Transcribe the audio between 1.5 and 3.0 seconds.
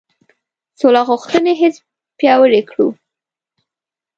حس پیاوړی کړو.